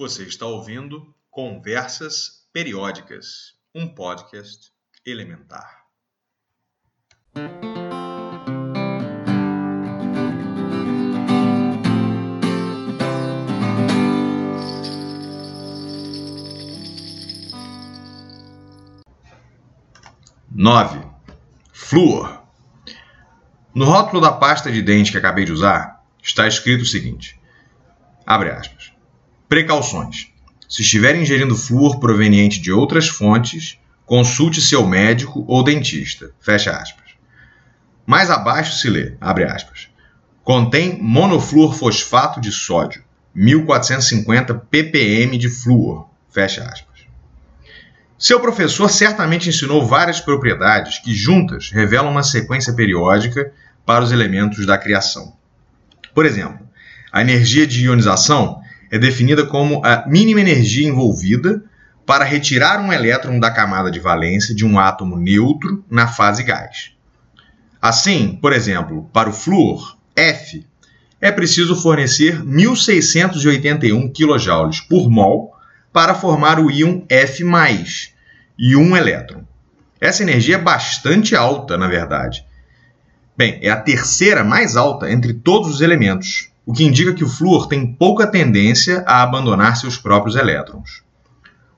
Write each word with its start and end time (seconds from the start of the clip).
Você 0.00 0.22
está 0.22 0.46
ouvindo 0.46 1.12
Conversas 1.28 2.46
Periódicas, 2.52 3.54
um 3.74 3.92
podcast 3.92 4.70
elementar. 5.04 5.86
Nove. 20.48 21.04
Flúor. 21.72 22.44
No 23.74 23.84
rótulo 23.84 24.20
da 24.20 24.30
pasta 24.30 24.70
de 24.70 24.80
dente 24.80 25.10
que 25.10 25.18
acabei 25.18 25.44
de 25.44 25.50
usar, 25.50 26.04
está 26.22 26.46
escrito 26.46 26.82
o 26.82 26.86
seguinte: 26.86 27.36
abre 28.24 28.50
aspas. 28.50 28.96
Precauções. 29.48 30.30
Se 30.68 30.82
estiver 30.82 31.16
ingerindo 31.16 31.56
flúor 31.56 31.98
proveniente 31.98 32.60
de 32.60 32.70
outras 32.70 33.08
fontes, 33.08 33.78
consulte 34.04 34.60
seu 34.60 34.86
médico 34.86 35.42
ou 35.48 35.64
dentista. 35.64 36.30
Fecha 36.38 36.72
aspas. 36.72 37.12
Mais 38.04 38.30
abaixo 38.30 38.76
se 38.76 38.90
lê, 38.90 39.14
abre 39.18 39.44
aspas. 39.44 39.88
Contém 40.44 41.00
monofluorfosfato 41.00 42.42
de 42.42 42.52
sódio, 42.52 43.02
1450 43.34 44.54
ppm 44.54 45.38
de 45.38 45.48
flúor. 45.48 46.10
Fecha 46.28 46.64
aspas. 46.64 47.06
Seu 48.18 48.40
professor 48.40 48.90
certamente 48.90 49.48
ensinou 49.48 49.86
várias 49.86 50.20
propriedades 50.20 50.98
que 50.98 51.14
juntas 51.14 51.70
revelam 51.70 52.10
uma 52.10 52.22
sequência 52.22 52.74
periódica 52.74 53.50
para 53.86 54.04
os 54.04 54.12
elementos 54.12 54.66
da 54.66 54.76
criação. 54.76 55.34
Por 56.14 56.26
exemplo, 56.26 56.68
a 57.10 57.22
energia 57.22 57.66
de 57.66 57.84
ionização 57.84 58.60
é 58.90 58.98
definida 58.98 59.46
como 59.46 59.84
a 59.84 60.06
mínima 60.06 60.40
energia 60.40 60.88
envolvida 60.88 61.62
para 62.06 62.24
retirar 62.24 62.80
um 62.80 62.92
elétron 62.92 63.38
da 63.38 63.50
camada 63.50 63.90
de 63.90 64.00
valência 64.00 64.54
de 64.54 64.64
um 64.64 64.78
átomo 64.78 65.16
neutro 65.16 65.84
na 65.90 66.06
fase 66.08 66.42
gás. 66.42 66.92
Assim, 67.80 68.38
por 68.40 68.52
exemplo, 68.52 69.08
para 69.12 69.28
o 69.28 69.32
flúor, 69.32 69.96
F, 70.16 70.64
é 71.20 71.30
preciso 71.30 71.76
fornecer 71.76 72.44
1681 72.44 74.12
kJ 74.12 74.86
por 74.88 75.10
mol 75.10 75.54
para 75.92 76.14
formar 76.14 76.58
o 76.58 76.70
íon 76.70 77.02
F+, 77.08 77.44
e 78.58 78.76
um 78.76 78.96
elétron. 78.96 79.42
Essa 80.00 80.22
energia 80.22 80.56
é 80.56 80.58
bastante 80.58 81.34
alta, 81.36 81.76
na 81.76 81.88
verdade. 81.88 82.44
Bem, 83.36 83.58
é 83.62 83.70
a 83.70 83.76
terceira 83.76 84.42
mais 84.42 84.76
alta 84.76 85.10
entre 85.10 85.32
todos 85.32 85.68
os 85.70 85.80
elementos, 85.80 86.50
o 86.68 86.72
que 86.74 86.84
indica 86.84 87.14
que 87.14 87.24
o 87.24 87.28
flúor 87.28 87.66
tem 87.66 87.94
pouca 87.94 88.26
tendência 88.26 89.02
a 89.06 89.22
abandonar 89.22 89.78
seus 89.78 89.96
próprios 89.96 90.36
elétrons. 90.36 91.02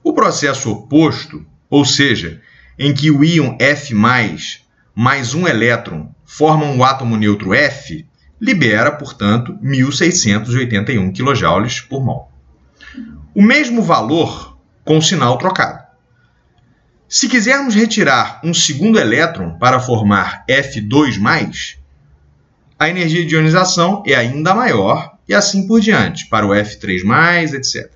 O 0.03 0.13
processo 0.13 0.69
oposto, 0.73 1.47
ou 1.71 1.85
seja, 1.85 2.41
em 2.77 2.93
que 2.93 3.09
o 3.09 3.23
íon 3.23 3.55
F+, 3.61 3.95
mais 3.95 5.33
um 5.33 5.47
elétron 5.47 6.13
formam 6.25 6.77
o 6.77 6.83
átomo 6.83 7.17
neutro 7.17 7.55
F, 7.55 8.05
libera, 8.41 8.91
portanto, 8.91 9.57
1681 9.63 11.13
kJ 11.13 11.87
por 11.89 12.05
mol. 12.05 12.33
O 13.33 13.43
mesmo 13.43 13.83
valor 13.83 14.59
com 14.85 15.01
sinal 15.01 15.39
trocado. 15.39 15.85
Se 17.09 17.29
quisermos 17.29 17.77
retirar 17.77 18.41
um 18.43 18.53
segundo 18.53 18.99
elétron 18.99 19.57
para 19.57 19.79
formar 19.79 20.45
F2+, 20.49 21.79
a 22.81 22.89
energia 22.89 23.27
de 23.27 23.34
ionização 23.34 24.03
é 24.06 24.14
ainda 24.14 24.55
maior 24.55 25.12
e 25.28 25.34
assim 25.34 25.67
por 25.67 25.83
diante, 25.83 26.27
para 26.31 26.47
o 26.47 26.48
F3+, 26.48 27.53
etc. 27.53 27.92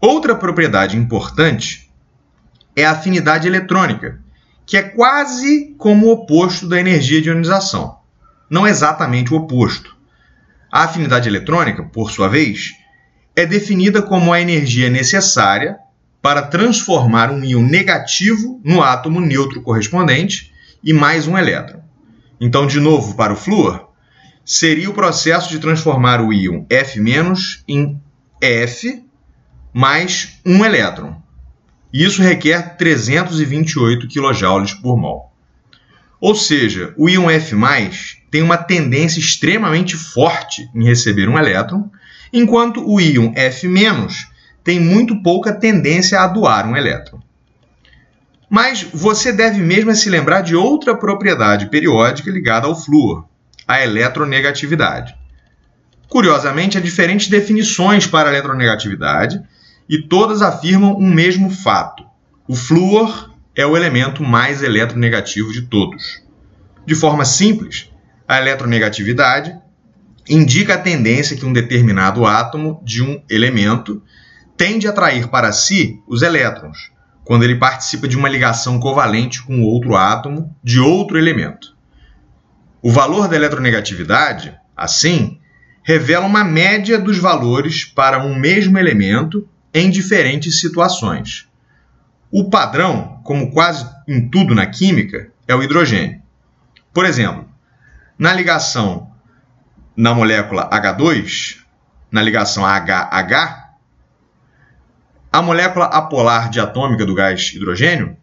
Outra 0.00 0.34
propriedade 0.34 0.96
importante 0.96 1.90
é 2.74 2.86
a 2.86 2.92
afinidade 2.92 3.46
eletrônica, 3.46 4.18
que 4.64 4.78
é 4.78 4.82
quase 4.82 5.74
como 5.76 6.06
o 6.06 6.12
oposto 6.12 6.66
da 6.66 6.80
energia 6.80 7.20
de 7.20 7.28
ionização. 7.28 7.98
Não 8.48 8.66
exatamente 8.66 9.34
o 9.34 9.36
oposto. 9.36 9.94
A 10.72 10.84
afinidade 10.84 11.28
eletrônica, 11.28 11.82
por 11.82 12.10
sua 12.10 12.28
vez, 12.28 12.72
é 13.36 13.44
definida 13.44 14.00
como 14.00 14.32
a 14.32 14.40
energia 14.40 14.88
necessária 14.88 15.76
para 16.22 16.40
transformar 16.40 17.30
um 17.30 17.44
íon 17.44 17.62
negativo 17.62 18.62
no 18.64 18.82
átomo 18.82 19.20
neutro 19.20 19.60
correspondente 19.60 20.54
e 20.82 20.94
mais 20.94 21.28
um 21.28 21.36
elétron. 21.36 21.85
Então, 22.40 22.66
de 22.66 22.78
novo, 22.80 23.14
para 23.16 23.32
o 23.32 23.36
flúor, 23.36 23.88
seria 24.44 24.90
o 24.90 24.94
processo 24.94 25.48
de 25.50 25.58
transformar 25.58 26.20
o 26.20 26.32
íon 26.32 26.64
F- 26.70 27.00
em 27.66 28.00
F 28.40 29.02
mais 29.72 30.38
um 30.44 30.64
elétron. 30.64 31.16
Isso 31.92 32.22
requer 32.22 32.76
328 32.76 34.06
kJ 34.08 34.80
por 34.82 34.96
mol. 34.98 35.32
Ou 36.20 36.34
seja, 36.34 36.94
o 36.96 37.08
íon 37.08 37.30
F+, 37.30 37.54
tem 38.30 38.42
uma 38.42 38.56
tendência 38.56 39.18
extremamente 39.20 39.96
forte 39.96 40.68
em 40.74 40.84
receber 40.84 41.28
um 41.28 41.38
elétron, 41.38 41.90
enquanto 42.32 42.86
o 42.86 43.00
íon 43.00 43.32
F- 43.34 43.68
tem 44.64 44.80
muito 44.80 45.22
pouca 45.22 45.52
tendência 45.52 46.20
a 46.20 46.26
doar 46.26 46.66
um 46.68 46.76
elétron. 46.76 47.20
Mas 48.48 48.82
você 48.82 49.32
deve 49.32 49.60
mesmo 49.60 49.94
se 49.94 50.08
lembrar 50.08 50.40
de 50.40 50.54
outra 50.54 50.96
propriedade 50.96 51.66
periódica 51.66 52.30
ligada 52.30 52.66
ao 52.66 52.80
flúor, 52.80 53.26
a 53.66 53.82
eletronegatividade. 53.82 55.16
Curiosamente, 56.08 56.78
há 56.78 56.80
diferentes 56.80 57.28
definições 57.28 58.06
para 58.06 58.28
a 58.28 58.32
eletronegatividade 58.32 59.42
e 59.88 60.00
todas 60.02 60.42
afirmam 60.42 60.96
um 60.96 61.12
mesmo 61.12 61.50
fato: 61.50 62.04
o 62.46 62.54
flúor 62.54 63.34
é 63.54 63.66
o 63.66 63.76
elemento 63.76 64.22
mais 64.22 64.62
eletronegativo 64.62 65.52
de 65.52 65.62
todos. 65.62 66.22
De 66.86 66.94
forma 66.94 67.24
simples, 67.24 67.90
a 68.28 68.38
eletronegatividade 68.38 69.56
indica 70.28 70.74
a 70.74 70.78
tendência 70.78 71.36
que 71.36 71.46
um 71.46 71.52
determinado 71.52 72.24
átomo 72.24 72.80
de 72.84 73.02
um 73.02 73.20
elemento 73.28 74.02
tende 74.56 74.86
a 74.86 74.90
atrair 74.90 75.28
para 75.28 75.52
si 75.52 76.00
os 76.06 76.22
elétrons, 76.22 76.90
quando 77.26 77.42
ele 77.42 77.56
participa 77.56 78.06
de 78.06 78.16
uma 78.16 78.28
ligação 78.28 78.78
covalente 78.78 79.42
com 79.42 79.62
outro 79.62 79.96
átomo 79.96 80.56
de 80.62 80.78
outro 80.78 81.18
elemento. 81.18 81.76
O 82.80 82.88
valor 82.88 83.26
da 83.26 83.34
eletronegatividade, 83.34 84.56
assim, 84.76 85.40
revela 85.82 86.24
uma 86.24 86.44
média 86.44 87.00
dos 87.00 87.18
valores 87.18 87.84
para 87.84 88.24
um 88.24 88.36
mesmo 88.36 88.78
elemento 88.78 89.46
em 89.74 89.90
diferentes 89.90 90.60
situações. 90.60 91.48
O 92.30 92.48
padrão, 92.48 93.20
como 93.24 93.50
quase 93.50 93.84
em 94.06 94.28
tudo 94.28 94.54
na 94.54 94.66
química, 94.66 95.32
é 95.48 95.54
o 95.54 95.64
hidrogênio. 95.64 96.22
Por 96.94 97.04
exemplo, 97.04 97.44
na 98.16 98.32
ligação 98.32 99.10
na 99.96 100.14
molécula 100.14 100.70
H2, 100.70 101.56
na 102.08 102.22
ligação 102.22 102.64
HH, 102.64 103.65
a 105.36 105.42
molécula 105.42 105.84
apolar 105.84 106.48
diatômica 106.48 107.04
do 107.04 107.14
gás 107.14 107.52
hidrogênio, 107.54 108.16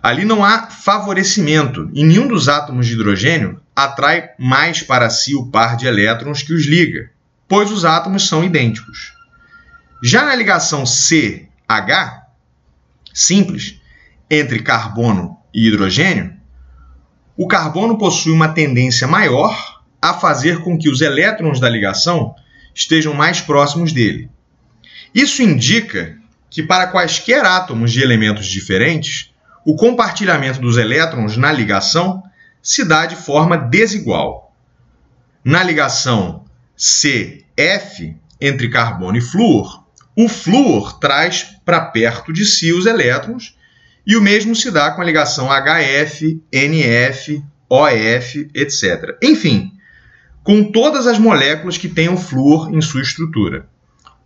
ali 0.00 0.24
não 0.24 0.44
há 0.44 0.70
favorecimento 0.70 1.90
e 1.92 2.04
nenhum 2.04 2.28
dos 2.28 2.48
átomos 2.48 2.86
de 2.86 2.92
hidrogênio 2.92 3.60
atrai 3.74 4.30
mais 4.38 4.80
para 4.80 5.10
si 5.10 5.34
o 5.34 5.46
par 5.46 5.76
de 5.76 5.88
elétrons 5.88 6.40
que 6.40 6.54
os 6.54 6.66
liga, 6.66 7.10
pois 7.48 7.72
os 7.72 7.84
átomos 7.84 8.28
são 8.28 8.44
idênticos. 8.44 9.12
Já 10.00 10.24
na 10.24 10.36
ligação 10.36 10.86
CH, 10.86 11.48
simples, 13.12 13.80
entre 14.30 14.62
carbono 14.62 15.36
e 15.52 15.66
hidrogênio, 15.66 16.32
o 17.36 17.48
carbono 17.48 17.98
possui 17.98 18.30
uma 18.30 18.50
tendência 18.50 19.08
maior 19.08 19.82
a 20.00 20.14
fazer 20.14 20.60
com 20.60 20.78
que 20.78 20.88
os 20.88 21.00
elétrons 21.00 21.58
da 21.58 21.68
ligação 21.68 22.36
estejam 22.72 23.14
mais 23.14 23.40
próximos 23.40 23.92
dele, 23.92 24.30
isso 25.14 25.42
indica 25.42 26.16
que 26.50 26.62
para 26.62 26.86
quaisquer 26.86 27.44
átomos 27.44 27.92
de 27.92 28.02
elementos 28.02 28.46
diferentes, 28.46 29.32
o 29.64 29.76
compartilhamento 29.76 30.60
dos 30.60 30.76
elétrons 30.76 31.36
na 31.36 31.52
ligação 31.52 32.22
se 32.62 32.84
dá 32.84 33.06
de 33.06 33.16
forma 33.16 33.56
desigual. 33.56 34.54
Na 35.44 35.62
ligação 35.62 36.44
CF 36.76 38.16
entre 38.40 38.68
carbono 38.68 39.16
e 39.16 39.20
flúor, 39.20 39.84
o 40.16 40.28
flúor 40.28 40.98
traz 40.98 41.44
para 41.64 41.80
perto 41.80 42.32
de 42.32 42.44
si 42.44 42.72
os 42.72 42.86
elétrons 42.86 43.56
e 44.06 44.16
o 44.16 44.22
mesmo 44.22 44.56
se 44.56 44.70
dá 44.70 44.90
com 44.90 45.02
a 45.02 45.04
ligação 45.04 45.48
HF, 45.48 46.42
NF, 46.50 47.42
OF, 47.68 48.48
etc. 48.54 49.16
Enfim, 49.22 49.72
com 50.42 50.72
todas 50.72 51.06
as 51.06 51.18
moléculas 51.18 51.76
que 51.76 51.88
tenham 51.88 52.16
flúor 52.16 52.74
em 52.74 52.80
sua 52.80 53.02
estrutura. 53.02 53.68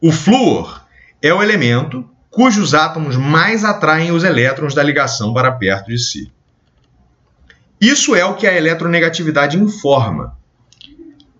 O 0.04 0.10
flúor 0.10 0.84
é 1.22 1.32
o 1.32 1.40
elemento 1.40 2.10
cujos 2.28 2.74
átomos 2.74 3.16
mais 3.16 3.64
atraem 3.64 4.10
os 4.10 4.24
elétrons 4.24 4.74
da 4.74 4.82
ligação 4.82 5.32
para 5.32 5.52
perto 5.52 5.86
de 5.86 5.98
si. 5.98 6.32
Isso 7.80 8.16
é 8.16 8.24
o 8.24 8.34
que 8.34 8.44
a 8.44 8.52
eletronegatividade 8.52 9.56
informa. 9.56 10.36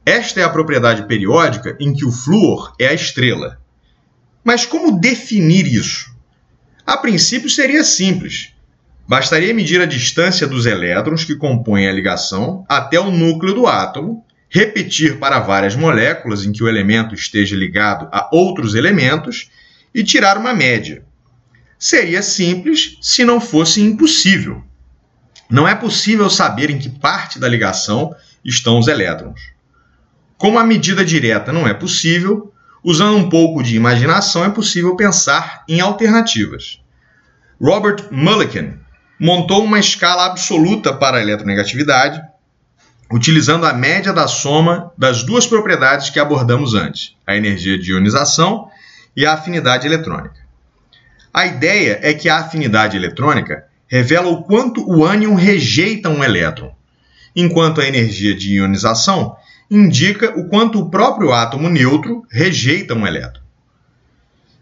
Esta 0.06 0.38
é 0.38 0.44
a 0.44 0.48
propriedade 0.48 1.08
periódica 1.08 1.76
em 1.80 1.92
que 1.92 2.04
o 2.04 2.12
flúor 2.12 2.72
é 2.78 2.86
a 2.86 2.94
estrela. 2.94 3.58
Mas 4.44 4.64
como 4.64 5.00
definir 5.00 5.66
isso? 5.66 6.14
A 6.86 6.96
princípio 6.96 7.50
seria 7.50 7.82
simples. 7.82 8.54
Bastaria 9.08 9.52
medir 9.52 9.80
a 9.80 9.86
distância 9.86 10.46
dos 10.46 10.66
elétrons 10.66 11.24
que 11.24 11.34
compõem 11.34 11.88
a 11.88 11.92
ligação 11.92 12.64
até 12.68 13.00
o 13.00 13.10
núcleo 13.10 13.54
do 13.54 13.66
átomo, 13.66 14.24
repetir 14.52 15.18
para 15.18 15.40
várias 15.40 15.74
moléculas 15.74 16.44
em 16.44 16.52
que 16.52 16.62
o 16.62 16.68
elemento 16.68 17.14
esteja 17.14 17.56
ligado 17.56 18.06
a 18.12 18.28
outros 18.30 18.74
elementos 18.74 19.50
e 19.94 20.04
tirar 20.04 20.36
uma 20.36 20.52
média. 20.52 21.02
Seria 21.78 22.22
simples 22.22 22.98
se 23.00 23.24
não 23.24 23.40
fosse 23.40 23.80
impossível. 23.80 24.62
Não 25.48 25.66
é 25.66 25.74
possível 25.74 26.28
saber 26.28 26.68
em 26.68 26.78
que 26.78 26.90
parte 26.90 27.38
da 27.38 27.48
ligação 27.48 28.14
estão 28.44 28.78
os 28.78 28.88
elétrons. 28.88 29.40
Como 30.36 30.58
a 30.58 30.64
medida 30.64 31.02
direta 31.02 31.50
não 31.50 31.66
é 31.66 31.72
possível, 31.72 32.52
usando 32.84 33.16
um 33.16 33.30
pouco 33.30 33.62
de 33.62 33.74
imaginação 33.74 34.44
é 34.44 34.50
possível 34.50 34.94
pensar 34.96 35.64
em 35.66 35.80
alternativas. 35.80 36.78
Robert 37.58 38.08
Mulliken 38.10 38.78
montou 39.18 39.64
uma 39.64 39.78
escala 39.78 40.26
absoluta 40.26 40.92
para 40.92 41.16
a 41.16 41.22
eletronegatividade, 41.22 42.20
utilizando 43.12 43.66
a 43.66 43.74
média 43.74 44.12
da 44.12 44.26
soma 44.26 44.90
das 44.96 45.22
duas 45.22 45.46
propriedades 45.46 46.08
que 46.08 46.18
abordamos 46.18 46.74
antes, 46.74 47.14
a 47.26 47.36
energia 47.36 47.78
de 47.78 47.92
ionização 47.92 48.68
e 49.14 49.26
a 49.26 49.34
afinidade 49.34 49.86
eletrônica. 49.86 50.36
A 51.32 51.46
ideia 51.46 51.98
é 52.02 52.14
que 52.14 52.28
a 52.28 52.38
afinidade 52.38 52.96
eletrônica 52.96 53.64
revela 53.86 54.28
o 54.28 54.42
quanto 54.42 54.82
o 54.90 55.04
ânion 55.04 55.34
rejeita 55.34 56.08
um 56.08 56.24
elétron, 56.24 56.74
enquanto 57.36 57.80
a 57.80 57.86
energia 57.86 58.34
de 58.34 58.54
ionização 58.54 59.36
indica 59.70 60.38
o 60.38 60.48
quanto 60.48 60.78
o 60.78 60.90
próprio 60.90 61.32
átomo 61.32 61.68
neutro 61.68 62.24
rejeita 62.30 62.94
um 62.94 63.06
elétron. 63.06 63.42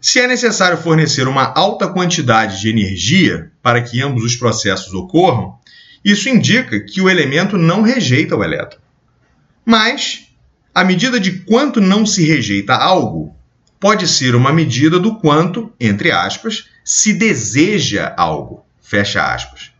Se 0.01 0.19
é 0.19 0.27
necessário 0.27 0.77
fornecer 0.77 1.27
uma 1.27 1.53
alta 1.53 1.87
quantidade 1.87 2.59
de 2.59 2.69
energia 2.69 3.51
para 3.61 3.81
que 3.81 4.01
ambos 4.01 4.23
os 4.23 4.35
processos 4.35 4.93
ocorram, 4.93 5.59
isso 6.03 6.29
indica 6.29 6.79
que 6.79 7.01
o 7.01 7.09
elemento 7.09 7.57
não 7.57 7.81
rejeita 7.81 8.35
o 8.35 8.43
elétron. 8.43 8.79
Mas, 9.65 10.27
a 10.73 10.83
medida 10.83 11.19
de 11.19 11.39
quanto 11.43 11.79
não 11.79 12.05
se 12.05 12.25
rejeita 12.25 12.73
algo 12.73 13.35
pode 13.79 14.07
ser 14.07 14.35
uma 14.35 14.53
medida 14.53 14.99
do 14.99 15.15
quanto, 15.15 15.71
entre 15.79 16.11
aspas, 16.11 16.69
se 16.83 17.13
deseja 17.13 18.13
algo, 18.17 18.65
fecha 18.79 19.33
aspas. 19.33 19.71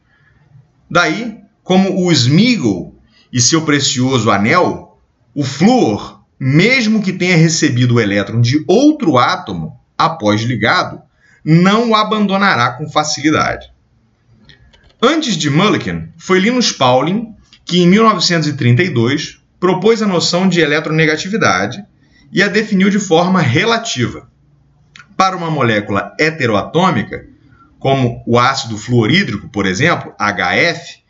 Daí, 0.90 1.40
como 1.64 2.06
o 2.06 2.12
Smigol 2.12 2.96
e 3.32 3.40
seu 3.40 3.64
precioso 3.64 4.30
anel, 4.30 5.00
o 5.34 5.44
flúor, 5.44 6.22
mesmo 6.40 7.02
que 7.02 7.14
tenha 7.14 7.38
recebido 7.38 7.96
o 7.96 8.00
elétron 8.00 8.42
de 8.42 8.64
outro 8.68 9.18
átomo, 9.18 9.80
após 9.98 10.42
ligado, 10.42 11.02
não 11.46 11.92
o 11.92 11.96
abandonará 11.96 12.72
com 12.72 12.90
facilidade. 12.90 13.72
Antes 15.03 15.36
de 15.36 15.50
Mulliken, 15.50 16.13
foi 16.15 16.39
Linus 16.39 16.71
Pauling 16.71 17.33
que, 17.65 17.80
em 17.80 17.88
1932, 17.88 19.42
propôs 19.59 20.00
a 20.03 20.06
noção 20.06 20.48
de 20.48 20.59
eletronegatividade 20.62 21.83
e 22.31 22.44
a 22.44 22.48
definiu 22.48 22.88
de 22.88 23.00
forma 23.00 23.42
relativa. 23.42 24.30
Para 25.18 25.36
uma 25.36 25.50
molécula 25.50 26.15
heteroatômica, 26.19 27.25
como 27.80 28.24
o 28.27 28.38
ácido 28.38 28.77
fluorídrico, 28.77 29.50
por 29.50 29.65
exemplo, 29.65 30.13
HF, 30.19 31.01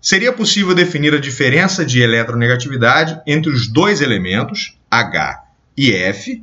seria 0.00 0.32
possível 0.32 0.74
definir 0.74 1.12
a 1.12 1.20
diferença 1.20 1.84
de 1.84 2.00
eletronegatividade 2.00 3.20
entre 3.26 3.52
os 3.52 3.68
dois 3.68 4.00
elementos, 4.00 4.78
H 4.90 5.42
e 5.76 5.92
F, 5.92 6.42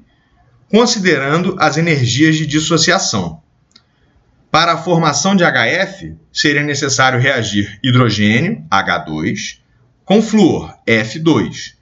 considerando 0.69 1.55
as 1.59 1.77
energias 1.77 2.35
de 2.35 2.45
dissociação. 2.45 3.40
Para 4.51 4.73
a 4.73 4.77
formação 4.77 5.33
de 5.33 5.45
HF, 5.45 6.13
seria 6.33 6.61
necessário 6.61 7.17
reagir 7.17 7.79
hidrogênio, 7.81 8.65
H2, 8.69 9.59
com 10.03 10.21
flúor, 10.21 10.77
F2. 10.85 11.75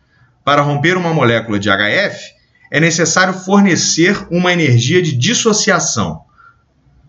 Para 0.45 0.62
romper 0.62 0.95
uma 0.95 1.12
molécula 1.12 1.57
de 1.57 1.68
HF, 1.68 2.31
é 2.69 2.80
necessário 2.80 3.33
fornecer 3.33 4.16
uma 4.30 4.54
energia 4.54 5.01
de 5.01 5.13
dissociação. 5.13 6.21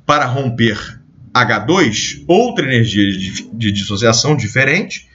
Para 0.07 0.25
romper 0.25 0.99
H2, 1.35 2.25
outra 2.27 2.65
energia 2.65 3.13
de, 3.53 3.71
dissociação 3.71 4.35
diferente, 4.35 5.11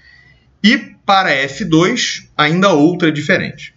e 0.63 0.77
para 0.77 1.31
F2, 1.47 2.30
ainda 2.38 2.69
outra 2.69 3.12
diferente. 3.12 3.74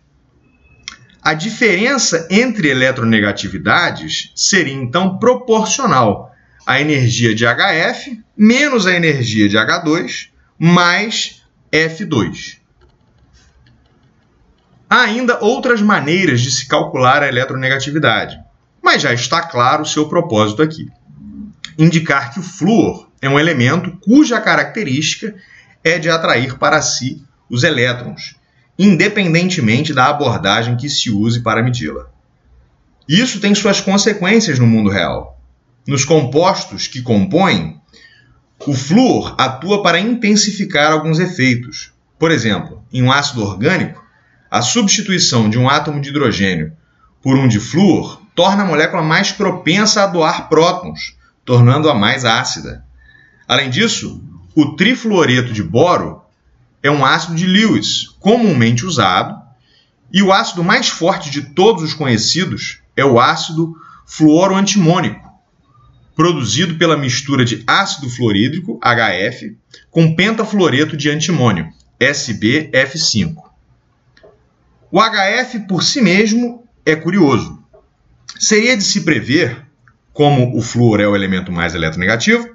A 1.22 1.32
diferença 1.32 2.28
entre 2.30 2.68
eletronegatividades 2.68 4.32
seria 4.34 4.74
então 4.74 5.18
proporcional 5.18 6.27
à 6.68 6.82
energia 6.82 7.34
de 7.34 7.46
HF 7.46 8.22
menos 8.36 8.86
a 8.86 8.92
energia 8.92 9.48
de 9.48 9.56
H2 9.56 10.28
mais 10.58 11.42
F2. 11.72 12.58
Há 14.90 15.00
ainda 15.00 15.42
outras 15.42 15.80
maneiras 15.80 16.42
de 16.42 16.50
se 16.50 16.68
calcular 16.68 17.22
a 17.22 17.28
eletronegatividade, 17.28 18.38
mas 18.82 19.00
já 19.00 19.14
está 19.14 19.40
claro 19.40 19.82
o 19.82 19.86
seu 19.86 20.10
propósito 20.10 20.60
aqui. 20.60 20.90
Indicar 21.78 22.34
que 22.34 22.40
o 22.40 22.42
flúor 22.42 23.08
é 23.22 23.30
um 23.30 23.40
elemento 23.40 23.96
cuja 24.02 24.38
característica 24.38 25.34
é 25.82 25.98
de 25.98 26.10
atrair 26.10 26.58
para 26.58 26.82
si 26.82 27.24
os 27.48 27.62
elétrons, 27.62 28.36
independentemente 28.78 29.94
da 29.94 30.04
abordagem 30.04 30.76
que 30.76 30.90
se 30.90 31.10
use 31.10 31.40
para 31.40 31.62
medi-la. 31.62 32.10
Isso 33.08 33.40
tem 33.40 33.54
suas 33.54 33.80
consequências 33.80 34.58
no 34.58 34.66
mundo 34.66 34.90
real. 34.90 35.38
Nos 35.88 36.05
compostos 36.05 36.87
que 36.87 37.00
compõem, 37.00 37.81
o 38.67 38.75
flúor 38.75 39.35
atua 39.38 39.82
para 39.82 39.99
intensificar 39.99 40.93
alguns 40.93 41.19
efeitos. 41.19 41.93
Por 42.19 42.31
exemplo, 42.31 42.85
em 42.93 43.02
um 43.02 43.11
ácido 43.11 43.43
orgânico, 43.43 44.05
a 44.50 44.61
substituição 44.61 45.49
de 45.49 45.58
um 45.58 45.67
átomo 45.67 45.99
de 45.99 46.11
hidrogênio 46.11 46.75
por 47.23 47.38
um 47.38 47.49
de 47.49 47.58
flúor 47.58 48.20
torna 48.35 48.64
a 48.64 48.67
molécula 48.67 49.02
mais 49.02 49.32
propensa 49.32 50.02
a 50.02 50.06
doar 50.06 50.50
prótons, 50.50 51.17
tornando-a 51.43 51.94
mais 51.94 52.23
ácida. 52.26 52.85
Além 53.49 53.70
disso, 53.70 54.23
o 54.55 54.76
trifluoreto 54.76 55.55
de 55.55 55.62
boro 55.62 56.20
é 56.82 56.90
um 56.90 57.02
ácido 57.02 57.35
de 57.35 57.46
Lewis, 57.46 58.08
comumente 58.20 58.85
usado, 58.85 59.40
e 60.12 60.23
o 60.23 60.35
ácido 60.35 60.62
mais 60.62 60.90
forte 60.90 61.31
de 61.31 61.40
todos 61.40 61.82
os 61.82 61.94
conhecidos 61.94 62.81
é 62.94 63.06
o 63.06 63.19
ácido 63.19 63.75
fluoroantimônico, 64.05 65.27
produzido 66.18 66.75
pela 66.75 66.96
mistura 66.96 67.44
de 67.44 67.62
ácido 67.64 68.10
fluorídrico, 68.10 68.80
HF, 68.82 69.56
com 69.88 70.16
pentafluoreto 70.16 70.96
de 70.96 71.08
antimônio, 71.08 71.68
SbF5. 72.00 73.37
O 74.90 75.00
HF 75.00 75.60
por 75.68 75.84
si 75.84 76.00
mesmo 76.02 76.64
é 76.84 76.96
curioso. 76.96 77.62
Seria 78.37 78.76
de 78.76 78.82
se 78.82 79.02
prever, 79.02 79.64
como 80.12 80.58
o 80.58 80.60
flúor 80.60 80.98
é 80.98 81.06
o 81.06 81.14
elemento 81.14 81.52
mais 81.52 81.76
eletronegativo, 81.76 82.52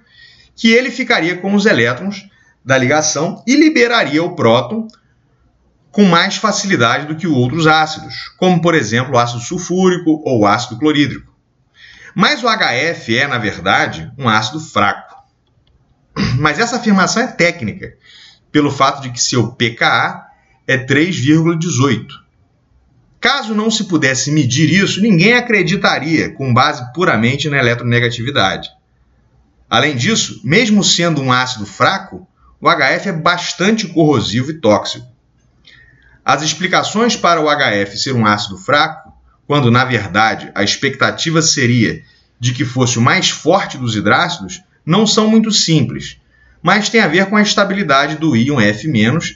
que 0.57 0.73
ele 0.73 0.91
ficaria 0.91 1.37
com 1.37 1.55
os 1.55 1.65
elétrons 1.65 2.27
da 2.65 2.77
ligação 2.77 3.41
e 3.47 3.55
liberaria 3.55 4.21
o 4.21 4.35
próton 4.35 4.89
com 5.89 6.03
mais 6.03 6.35
facilidade 6.35 7.07
do 7.07 7.15
que 7.15 7.27
outros 7.27 7.65
ácidos, 7.65 8.27
como 8.37 8.61
por 8.61 8.75
exemplo 8.75 9.13
o 9.15 9.17
ácido 9.17 9.39
sulfúrico 9.39 10.21
ou 10.25 10.41
o 10.41 10.45
ácido 10.45 10.77
clorídrico. 10.77 11.32
Mas 12.15 12.43
o 12.43 12.47
HF 12.47 13.17
é, 13.17 13.27
na 13.27 13.37
verdade, 13.37 14.11
um 14.17 14.29
ácido 14.29 14.59
fraco. 14.59 15.15
Mas 16.37 16.59
essa 16.59 16.77
afirmação 16.77 17.23
é 17.23 17.27
técnica, 17.27 17.93
pelo 18.51 18.71
fato 18.71 19.01
de 19.01 19.09
que 19.09 19.21
seu 19.21 19.51
pKa 19.53 20.25
é 20.67 20.77
3,18. 20.77 22.05
Caso 23.19 23.55
não 23.55 23.71
se 23.71 23.85
pudesse 23.85 24.31
medir 24.31 24.69
isso, 24.69 25.01
ninguém 25.01 25.33
acreditaria 25.33 26.33
com 26.33 26.53
base 26.53 26.91
puramente 26.93 27.49
na 27.49 27.57
eletronegatividade. 27.57 28.69
Além 29.69 29.95
disso, 29.95 30.41
mesmo 30.43 30.83
sendo 30.83 31.21
um 31.21 31.31
ácido 31.31 31.65
fraco, 31.65 32.27
o 32.61 32.69
HF 32.69 33.09
é 33.09 33.13
bastante 33.13 33.87
corrosivo 33.87 34.51
e 34.51 34.59
tóxico. 34.59 35.07
As 36.23 36.41
explicações 36.41 37.15
para 37.15 37.41
o 37.41 37.45
HF 37.45 37.97
ser 37.97 38.13
um 38.13 38.25
ácido 38.25 38.57
fraco, 38.57 39.02
quando 39.47 39.69
na 39.71 39.83
verdade 39.85 40.51
a 40.55 40.63
expectativa 40.63 41.41
seria 41.41 42.01
de 42.39 42.53
que 42.53 42.65
fosse 42.65 42.97
o 42.97 43.01
mais 43.01 43.29
forte 43.29 43.77
dos 43.77 43.95
hidrácidos, 43.95 44.61
não 44.85 45.05
são 45.07 45.27
muito 45.29 45.51
simples, 45.51 46.17
mas 46.61 46.89
tem 46.89 47.01
a 47.01 47.07
ver 47.07 47.27
com 47.27 47.37
a 47.37 47.41
estabilidade 47.41 48.17
do 48.17 48.35
íon 48.35 48.59
F- 48.59 48.87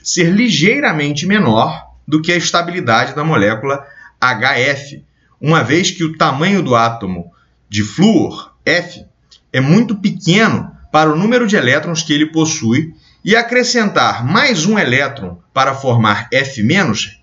ser 0.02 0.30
ligeiramente 0.30 1.26
menor 1.26 1.86
do 2.06 2.20
que 2.22 2.32
a 2.32 2.36
estabilidade 2.36 3.14
da 3.14 3.22
molécula 3.24 3.84
HF, 4.20 5.04
uma 5.40 5.62
vez 5.62 5.90
que 5.90 6.04
o 6.04 6.16
tamanho 6.16 6.62
do 6.62 6.74
átomo 6.74 7.30
de 7.68 7.82
flúor, 7.82 8.54
F, 8.64 9.04
é 9.52 9.60
muito 9.60 9.96
pequeno 9.96 10.70
para 10.90 11.10
o 11.12 11.16
número 11.16 11.46
de 11.46 11.56
elétrons 11.56 12.02
que 12.02 12.12
ele 12.12 12.26
possui 12.26 12.94
e 13.24 13.36
acrescentar 13.36 14.24
mais 14.24 14.64
um 14.66 14.78
elétron 14.78 15.38
para 15.52 15.74
formar 15.74 16.28
F- 16.32 16.62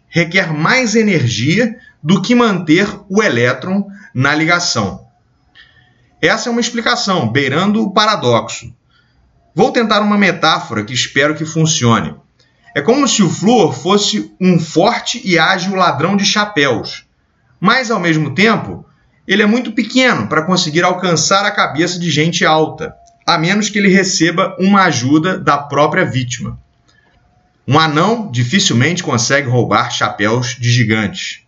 requer 0.08 0.54
mais 0.54 0.96
energia 0.96 1.76
do 2.06 2.22
que 2.22 2.36
manter 2.36 2.88
o 3.10 3.24
elétron 3.24 3.88
na 4.14 4.36
ligação. 4.36 5.08
Essa 6.22 6.50
é 6.50 6.52
uma 6.52 6.62
explicação, 6.62 7.28
beirando 7.28 7.82
o 7.82 7.92
paradoxo. 7.92 8.72
Vou 9.56 9.72
tentar 9.72 10.02
uma 10.02 10.16
metáfora 10.16 10.84
que 10.84 10.94
espero 10.94 11.34
que 11.34 11.46
funcione. 11.46 12.14
É 12.76 12.82
como 12.82 13.08
se 13.08 13.24
o 13.24 13.30
flúor 13.30 13.74
fosse 13.74 14.32
um 14.40 14.60
forte 14.60 15.20
e 15.26 15.40
ágil 15.40 15.74
ladrão 15.74 16.16
de 16.16 16.24
chapéus, 16.24 17.08
mas 17.60 17.90
ao 17.90 18.00
mesmo 18.00 18.36
tempo 18.36 18.86
ele 19.28 19.42
é 19.42 19.48
muito 19.48 19.72
pequeno 19.72 20.28
para 20.28 20.44
conseguir 20.44 20.84
alcançar 20.84 21.44
a 21.44 21.50
cabeça 21.50 21.98
de 21.98 22.12
gente 22.12 22.46
alta, 22.46 22.94
a 23.26 23.36
menos 23.36 23.68
que 23.68 23.80
ele 23.80 23.90
receba 23.90 24.56
uma 24.60 24.84
ajuda 24.84 25.40
da 25.40 25.58
própria 25.58 26.06
vítima. 26.06 26.60
Um 27.68 27.80
anão 27.80 28.30
dificilmente 28.32 29.02
consegue 29.02 29.50
roubar 29.50 29.90
chapéus 29.90 30.56
de 30.60 30.72
gigantes, 30.72 31.45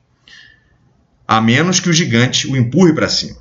a 1.28 1.42
menos 1.42 1.80
que 1.80 1.90
o 1.90 1.94
gigante 1.94 2.48
o 2.48 2.56
empurre 2.56 2.94
para 2.94 3.10
cima. 3.10 3.38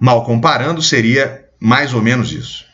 Mal 0.00 0.24
comparando, 0.24 0.80
seria 0.80 1.44
mais 1.60 1.92
ou 1.92 2.00
menos 2.00 2.32
isso. 2.32 2.64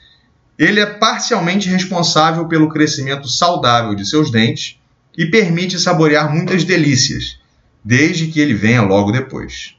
ele 0.58 0.80
é 0.80 0.86
parcialmente 0.86 1.68
responsável 1.68 2.46
pelo 2.46 2.68
crescimento 2.68 3.28
saudável 3.28 3.94
de 3.94 4.08
seus 4.08 4.30
dentes 4.30 4.78
e 5.16 5.26
permite 5.26 5.78
saborear 5.78 6.32
muitas 6.32 6.64
delícias, 6.64 7.38
desde 7.84 8.28
que 8.28 8.40
ele 8.40 8.54
venha 8.54 8.82
logo 8.82 9.10
depois. 9.10 9.76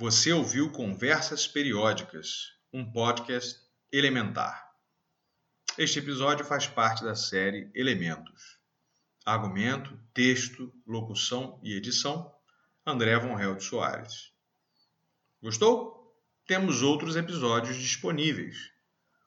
Você 0.00 0.32
ouviu 0.32 0.70
Conversas 0.70 1.48
Periódicas, 1.48 2.52
um 2.72 2.88
podcast 2.88 3.58
elementar. 3.90 4.70
Este 5.76 5.98
episódio 5.98 6.44
faz 6.44 6.68
parte 6.68 7.02
da 7.02 7.16
série 7.16 7.68
Elementos. 7.74 8.60
Argumento, 9.26 9.98
texto, 10.14 10.72
locução 10.86 11.58
e 11.64 11.74
edição, 11.74 12.32
André 12.86 13.18
Von 13.18 13.40
Held 13.40 13.60
Soares. 13.60 14.32
Gostou? 15.42 16.16
Temos 16.46 16.80
outros 16.80 17.16
episódios 17.16 17.76
disponíveis. 17.76 18.70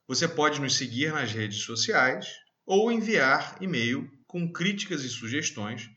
Você 0.08 0.26
pode 0.26 0.62
nos 0.62 0.78
seguir 0.78 1.12
nas 1.12 1.34
redes 1.34 1.64
sociais 1.64 2.34
ou 2.66 2.90
enviar 2.90 3.58
e-mail 3.60 4.10
com 4.26 4.50
críticas 4.50 5.04
e 5.04 5.10
sugestões 5.10 5.90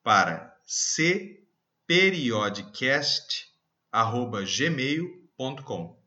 para 0.00 0.56
cperiodcast.com 0.64 3.51
gmail.com. 3.92 6.02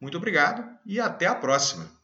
Muito 0.00 0.16
obrigado 0.16 0.78
e 0.86 1.00
até 1.00 1.26
a 1.26 1.34
próxima! 1.34 2.01